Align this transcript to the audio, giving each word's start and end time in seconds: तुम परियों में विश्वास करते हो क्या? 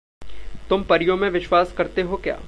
तुम 0.69 0.83
परियों 0.83 1.17
में 1.17 1.29
विश्वास 1.29 1.73
करते 1.77 2.01
हो 2.01 2.17
क्या? 2.17 2.39